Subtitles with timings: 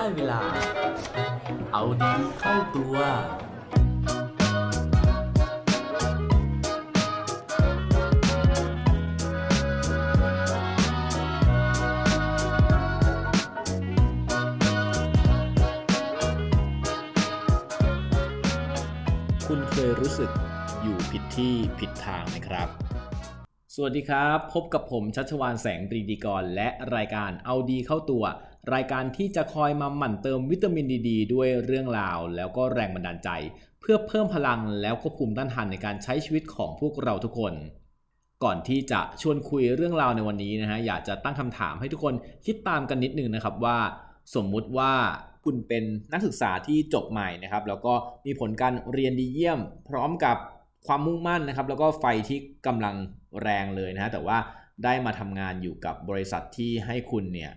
[0.00, 0.42] ได้เวลา
[1.72, 2.96] เอาดีเข้าตัว
[19.46, 20.30] คุณเคยรู้สึก
[20.82, 22.68] อยู่ผิดที่ผิดทางไหมครับ
[23.74, 28.24] สวัสดีครับ พบกับผมชัชวานแสงปรีดีกร และรายการเอาดีเข้าตัว
[28.74, 33.30] รายการที่จะคอยมาหมั่นเติมวิตามินดีดด้วยเรื่องราว แล้วก็แรงบันดาลใจ
[33.80, 37.54] เพื่อเพิ่มพลังแล้วก็ภูมิต้านทานในการใช้ชีวิตของพวกเราทุกคน
[38.44, 42.14] ก่อนที่จะชวนคุยเรื่องราวในวันนี้นะฮะอยากจะตั้งคำถามให้ทุกคน
[42.46, 43.78] คิดตามกันนิดนึงนะครับว่า
[44.34, 44.92] สมมุติว่า
[45.44, 47.94] คุณเป็นนักศึกษาที่จบใหม่นะครับ แล้วก็
[48.26, 50.36] มีผลการเรียนดีเยี่ยม พร้อมกับ
[50.86, 52.96] ความมุ่งมั่นนะครับ แล้วก็ไฟที่กำลัง
[53.42, 54.38] แรงเลยนะฮะแต่ว่า
[54.84, 57.52] ได้มาทำงานอยู่กับบริษัทที่ให้คุณเนี่ย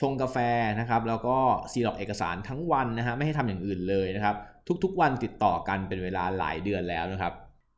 [0.00, 0.36] ชงกาแฟ
[0.80, 1.36] นะครับ แล้วก็
[1.72, 4.36] ซีล็อกเอกสารทั้งวันนะฮะไม่ให้ทำอย่างอื่นเลยนะครับ
[4.84, 7.32] ทุกๆวันติดต่อกันเป็นเวลาหลายเดือนแล้วนะครับ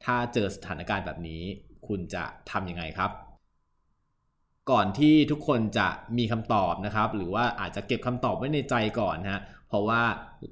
[0.04, 1.42] ถ้าเจอสถานการณ์แบบนี้
[1.86, 3.10] คุณจะทำยังไงครับ
[4.70, 10.02] ก่อนที่ทุกคนจะมีคำตอบนะครับ หรือว่าอาจจะเก็บคำตอบไว้ในใจก่อนนะฮะเพราะว่า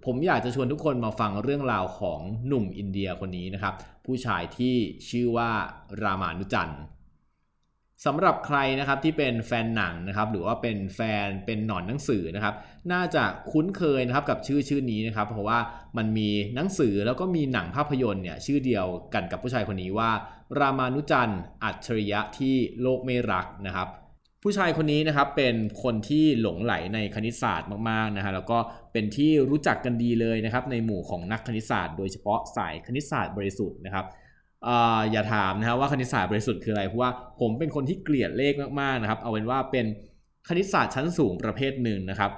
[0.07, 3.75] ผมอยากจะชวนทุกคนมาฟังเรื่องราวของหนุ่มอินเดียคนนี้นะครับ
[4.07, 4.75] ผู้ชายที่
[5.09, 5.51] ชื่อว่า
[6.03, 6.81] รามานุจันทร์
[8.07, 12.55] สำหรับใครนะครับที่เป็นแฟนหนังนะครับหรือว่าเป็นแฟนเป็นหนอนหนังสือนะครับ
[12.93, 15.59] น่าจะคุ้นเคยนะครับกับชื่อชื่อนี้นะครับเพราะว่า
[15.97, 20.11] มันมีหนังสือแล้วก็มีหนังภาพยนตร์เนี่ยชื่อเดียวกันกับผู้ชายคนนี้ว่า
[20.59, 23.89] รามานุจันต์อัจฉริยะที่โลกไม่รักนะครับ
[24.43, 28.59] ผู้ชายคนนี้นะครับเป็นคนที่หลงไหลในคณิตศาสตร์มากๆนะฮะแล้วก็
[28.93, 34.07] เป็นที่รู้จักกันดีเลยนะครับในหมู่ของนักคณิตศาสตร์ โดยเฉพาะสายคณิตศาสตร์บริสุทธิ์นะครับ
[35.11, 39.87] อย่าถามนะฮะว่าคณิตศาสตร์บริสุทธิ์คืออะไรเพราะว่าผมเป็นคนที่เกลียดเลขมากๆนะครับ เอาเป็นว่าเป็น
[40.49, 42.31] คณิตศาสตร์ชั้นสูงประเภทหนึ่งนะครับ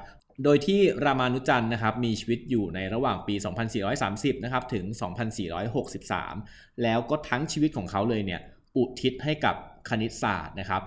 [0.45, 3.35] โดยที่รามานุจันนะครับมีชีวิตอยู่ในระหว่างปี
[3.91, 4.85] 2430 นะครับถึง
[5.63, 8.41] 2463 แล้วก็ทั้งชีวิตของเขาเลยเนี่ย
[8.77, 9.55] อุทิศให้กับ
[9.89, 10.83] คณิตศาสตร์นะครับ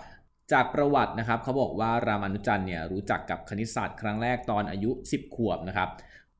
[0.52, 5.90] จากประวัตินะครับเขาบอกว่ารามานุจันเนี่ยรู้จักกับคณิตศาสตร์ครั้งแรกตอนอายุ 10 ขวบนะครับ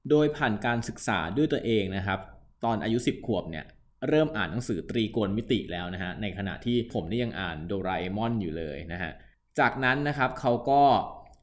[0.09, 2.20] โดยผ่านการศึกษาด้วยตัวเองนะครับ
[2.64, 3.66] ตอนอายุ 10 ขวบเนี่ย
[4.09, 9.12] เริ่มอ่านหนังสือตรีโกณมิติแล้วนะฮะในขณะที่ผมนี่ยังอ่านโดราเอมอนอยู่เลยนะฮะ
[9.59, 10.81] จากนั้นนะครับเขาก็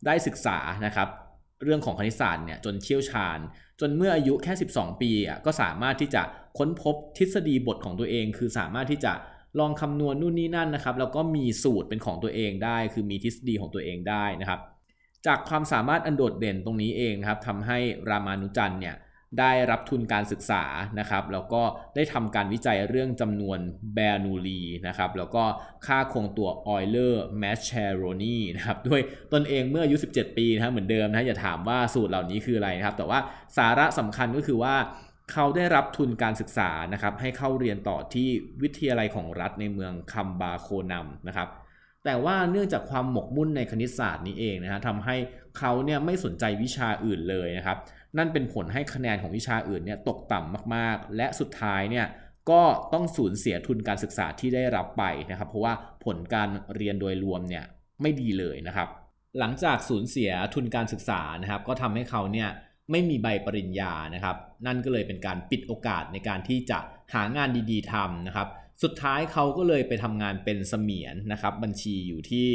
[0.06, 1.08] ได้ศึกษานะครับ
[1.62, 3.38] เรื่องของคณิตศาสตร์เนี่ยจนเชี่ยวชาญ
[3.80, 6.22] จนเมื่ออายุแค่ 12 ปีอะก็สามารถที่จะ
[6.58, 9.12] ค้นพบทฤษฎีบทของตัวเอง คือสามารถที่จะ
[9.58, 14.60] ลองคำนวณนู่นนี่นั่นนะครับ แล้วก็มีสูตรเป็นของตัวเองได้ คือมีทฤษฎีของตัวเองได้นะครับ
[15.26, 17.78] จากความสามารถอันโดดเด่นตรงนี้เองครับทำให้
[18.08, 18.96] รามานุจันเนี่ย
[19.38, 20.64] ได้รับทุนการศึกษา
[20.98, 21.62] นะครับ แล้วก็
[21.94, 23.58] ได้ทำการวิจัยเรื่องจำนวน
[23.94, 25.44] แบร์นูลลีนะครับ แล้วก็
[25.86, 29.00] ค่าคงตัวออยเลอร์มาสเชโรนีนะครับด้วย
[29.32, 33.18] ตนเองเมื่ออายุ 17 ปีนะเหมือนเดิมนะอย่าถามว่าสูตรเหล่านี้คืออะไรนะครับ แต่ว่า
[33.56, 34.74] สาระสำคัญก็คือว่า
[35.32, 38.28] เขาได้รับทุนการศึกษานะครับ ให้เข้าเรียนต่อที่
[38.62, 41.48] วิทยาลัยของรัฐในเมืองคัมบาโคนัมนะครับ
[42.04, 45.16] แต่ว่าเนื่องจากความหมกมุ่นในคณิตศาสตร์นี้เองนะฮะทำให้
[45.58, 47.78] เขาเนี่ยไม่สนใจวิชาอื่นเลยนะครับ
[48.18, 52.06] นั่นเป็นผลให้คะแนนของวิชาอื่นเนี่ยตกต่ำมากๆ และสุดท้ายเนี่ย
[52.50, 52.62] ก็
[52.92, 57.64] ต้องสูญเสียทุนการศึกษาที่ได้รับไปนะครับ เพราะว่าผลการเรียนโดยรวมเนี่ย
[58.02, 58.88] ไม่ดีเลยนะครับ
[59.38, 62.48] หลังจากสูญเสียทุนการศึกษานะครับ ก็ทำให้เขาเนี่ย
[62.90, 66.78] ไม่มีใบปริญญานะครับ นั่นก็เลยเป็นการปิดโอกาสในการที่จะ
[67.14, 68.48] หางานดีๆทำนะครับ
[68.82, 72.48] สุดท้ายเขาก็เลยไปทำงานเป็นเสมียนนะครับ บัญชีอยู่ที่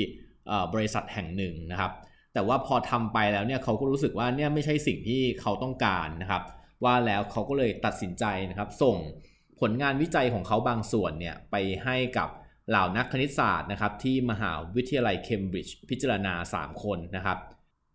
[0.73, 1.91] บริษัทแห่งหนึ่งนะครับ
[2.35, 6.43] แต่ว่าพอทำไปแล้วเนี่ยเขาก็รู้สึกว่าเนี่ยไม่ใช่สิ่งที่เขาต้องการนะครับ
[6.83, 8.95] ว่าแล้วเขาก็เลยตัดสินใจนะครับ ส่ง
[9.59, 12.29] ผลงานวิจัยของเขาบางส่วนเนี่ยไปให้กับ
[12.69, 17.37] เหล่านักคณิตศาสตร์นะครับที่มหาวิทยาลัยเคมบริดจ์พิจารณา 3 คนนะครับ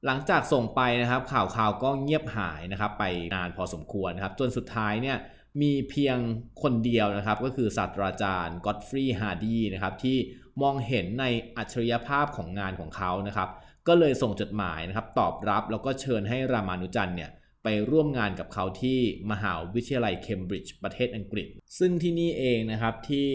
[0.06, 5.16] หลังจากส่งไปนะครับข่าวข่าวก็เงียบหายนะครับไปนานพอสมควรนะครับ จนสุดท้ายเนี่ย
[5.62, 6.18] มีเพียง
[6.62, 10.16] คนเดียวนะครับ ก็คือศาสตราจารย์ก็อตฟรีย์ฮาร์ดีนะครับที่
[10.62, 11.24] มองเห็นใน
[11.56, 13.48] อัจฉริยภาพของงานของเขานะครับ
[13.88, 17.30] ก็เลยส่งจดหมายนะครับตอบรับแล้วก็เชิญให้รามานุจันเนี่ย
[17.64, 18.98] ไปร่วมงานกับเขาที่
[19.30, 21.46] มหาวิทยาลัยเคมบริดจ์ประเทศอังกฤษ
[21.78, 23.28] ซึ่งที่นี่เองนะครับที่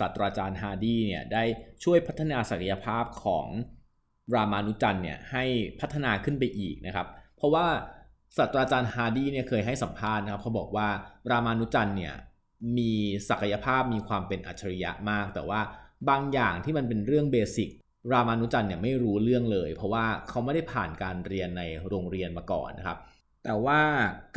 [0.00, 1.44] ศาสตราจารย์ฮาร์ดีเนี่ยได้
[1.84, 3.46] ช่วยพัฒนาศักยภาพของ
[4.34, 5.44] รามานุจันเนี่ยให้
[5.80, 7.06] พัฒนาขึ้นไปอีกนะครับ
[7.36, 7.66] เพราะว่า
[8.36, 10.88] ศาสตราจารย์ฮาร์ดีเนี่ยเคยให้สัมภาษณ์นะครับเขาบอกว่า
[11.30, 12.14] รามานุจันเนี่ย
[12.78, 12.92] มี
[13.28, 15.60] ศักยภาพมีความเป็นอัจฉริยะมาก แต่ว่า
[16.08, 17.68] บางอย่างที่มันเป็นเรื่อง basic
[18.12, 22.98] รามานุจันเนี่ยไม่รู้เรื่องเลย เพราะว่าเขาไม่ได้ผ่านการเรียนในโรงเรียนมาก่อนนะครับ
[23.44, 23.80] แต่ว่า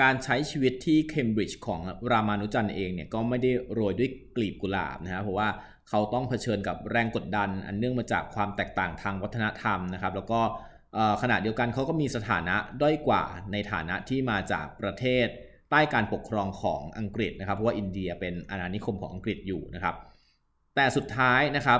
[0.01, 1.81] การใช้ชีวิตที่เคมบริดจ์ของ
[2.11, 5.49] รามานุจันเองเนี่ยก็ไม่ได้โรยด้วยกลีบกุหลาบนะฮะเพราะว่า
[5.89, 10.41] เขาต้องเผชิญกับแรงกดดัน อันเนื่องมาจากความแตกต่างทางวัฒนธรรมนะครับ แล้วก็
[11.21, 15.27] ขณะเดียวกันเขาก็มีสถานะด้อยกว่าในฐานะที่มาจากประเทศ
[15.69, 19.95] ใต้การปกครองของอังกฤษนะครับ เพราะว่าอินเดียเป็นอาณานิคมของอังกฤษอยู่นะครับ
[20.75, 21.79] แต่สุดท้ายนะครับ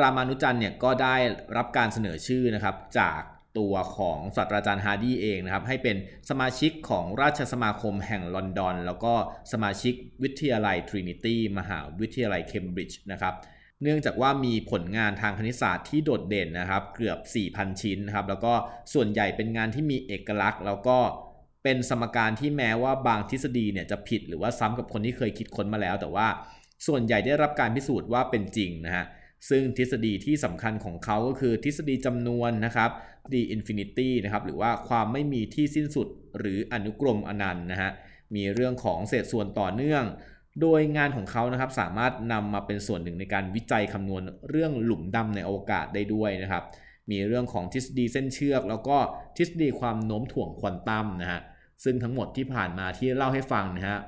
[0.00, 1.16] รามานุจันเนี่ยก็ได้
[1.56, 3.20] รับการเสนอชื่อนะครับจาก
[3.58, 5.96] ตัวของศาสตราจารย์ฮาร์ดีเองนะครับให้เป็น
[6.30, 9.14] สมาชิกของราชสมาคมแห่งลอนดอน แล้วก็
[9.52, 13.34] สมาชิกวิทยาลัยทรินิตี้มหาวิทยาลัยเคมบริดจ์นะครับ
[13.82, 17.18] เนื่องจากว่ามีผลงานทางคณิตศาสตร์ที่โดดเด่นนะครับเกือบ
[17.50, 18.52] 4,000 ชิ้นนะครับแล้วก็
[18.94, 20.98] ส่วนใหญ่เป็นงานที่มีเอกลักษณ์ แล้วก็
[21.64, 26.26] เป็นสมการที่แม้ว่าบางทฤษฎีเนี่ยจะผิดหรือว่าซ้ำกับคนที่เคยคิดค้นมาแล้ว แต่ว่า
[26.86, 29.04] ส่วนใหญ่ได้รับการพิสูจน์ว่าเป็นจริงนะฮะ
[29.48, 32.90] ซึ่งทฤษฎีที่สำคัญของเขาก็คือทฤษฎีจำนวนนะครับ
[33.32, 36.08] the infinity นะครับหรือว่าความไม่มีที่สิ้นสุด
[36.38, 37.90] หรืออนุกรมอนันต์นะฮะ
[38.34, 40.04] มีเรื่องของเศษส่วนต่อเนื่อง
[40.60, 46.62] โดยงานของเขานะครับสามารถนำมาเป็นส่วนหนึ่งในการวิจัยคำนวณเรื่องหลุมดำในอวกาศได้ด้วยนะครับ
[47.10, 48.96] มีเรื่องของทฤษฎีเส้นเชือก แล้วก็
[49.36, 51.40] ทฤษฎีความโน้มถ่วงควอนตัมนะฮะ
[51.84, 53.98] ซึ่งทั้งหมดที่ผ่านมาที่เล่าให้ฟังนะฮะ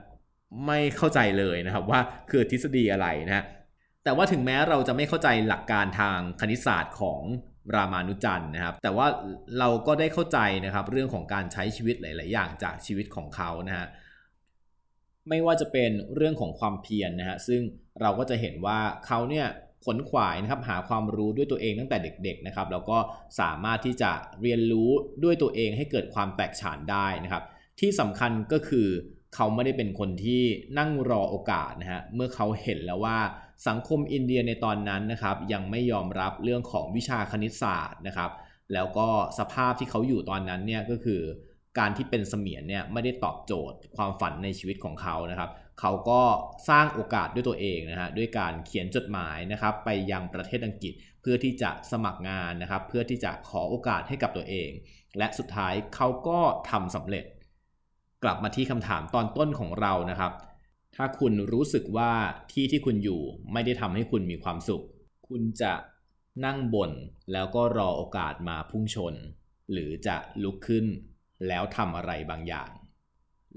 [0.66, 2.00] ไม่เข้าใจเลยนะครับว่า
[2.30, 3.44] คือทฤษฎีอะไรนะฮะ
[4.04, 7.20] แต่ว่าถึงแม้เราจะไม่เข้าใจหลักการทางคณิตศาสตร์ของ
[7.74, 9.06] รามานุจันนะครับ แต่ว่า
[9.58, 13.86] เราก็ได้เข้าใจนะครับ เรื่องของการใช้ชีวิตหลาย ๆ อย่างจากชีวิตของเขานะฮะ
[15.28, 17.60] ไม่ว่าจะเป็นเรื่องของความเพียรนนะฮะซึ่ง
[18.00, 19.46] เราก็จะเห็นว่าเขาเนี่ย
[19.84, 22.98] ขนขวายนะครับหาความรู้ด้วยตัวเองตั้งแต่เด็ก ๆ นะครับ แล้วก็
[23.40, 24.10] สามารถที่จะ
[24.42, 24.90] เรียนรู้
[25.24, 27.44] ด้วยตัวเองให้เกิดความแตกฉานได้นะครับ
[27.80, 28.88] ที่สำคัญก็คือ
[29.34, 30.42] เขาไม่ได้เป็นคนที่
[30.78, 33.18] นั่งรอโอกาสนะฮะเมื่อเขาเห็นแล้วว่า
[33.68, 38.30] สังคมอินเดียในตอนนั้นนะครับยังไม่ยอมรับเรื่องของวิชาคณิตศาสตร์นะครับ
[38.72, 39.08] แล้วก็
[39.38, 41.22] สภาพที่เขาอยู่ตอนนั้นเนี่ยก็คือ
[41.78, 45.50] การที่เป็นเสมียนเนี่ยไม่ได้ตอบโจทย์ความฝันในชีวิตของเขานะครับ
[45.80, 46.22] เขาก็
[46.68, 54.70] สร้างโอกาสด้วยตัวเองนะฮะด้วยการเขียนจดหมายนะครับไปยังประเทศอังกฤษเพื่อที่จะสมัครงานนะครับ เพื่อที่จะขอโอกาสให้กับตัวเอง
[55.18, 56.40] และสุดท้ายเขาก็
[56.70, 57.24] ทำสำเร็จ
[58.24, 60.32] กลับมาที่คำถามตอนต้นของเรานะครับ
[60.96, 62.12] ถ้าคุณรู้สึกว่า
[62.52, 63.20] ที่ที่คุณอยู่
[63.52, 64.84] ไม่ได้ทำให้คุณมีความสุข
[65.28, 65.72] คุณจะ
[66.44, 66.90] นั่งบน
[67.32, 69.14] แล้วก็รอโอกาสมาพุ่งชน
[69.72, 70.86] หรือจะลุกขึ้น
[71.48, 72.70] แล้วทำอะไรบางอย่าง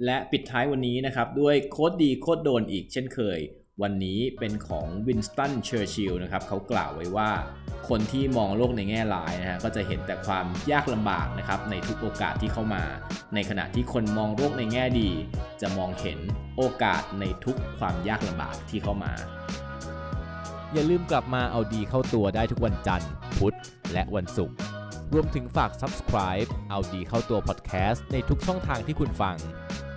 [0.05, 3.39] และปิดท้ายวันนี้นะครับ ด้วยโคตรดีโคตรโดนอีกเช่นเคย
[3.83, 7.31] วันนี้เป็นของวินสตันเชอร์ชิลนะครับเขากล่าวไว้ว่า
[7.89, 12.83] คนที่มองโลกในแง่ร้ายนะฮะก็จะเห็นแต่ความยากลำบากนะครับในทุกโอกาสที่เข้ามา
[13.33, 15.09] ในขณะที่คนมองโลกในแง่ดี
[15.61, 16.19] จะมองเห็น
[16.57, 19.13] โอกาสในทุกความยากลำบากที่เข้ามา
[20.73, 23.55] อย่าลืมกลับมาเอาดีเข้าตัวได้ทุกวันจันทร์ พุธ
[23.93, 24.55] และวันศุกร์
[25.13, 29.37] รวมถึงฝาก subscribe เอาดีเข้าตัว podcast ในทุกช่องทางที่คุณฟัง